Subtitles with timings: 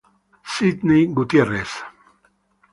[0.53, 1.69] Sidney Gutierrez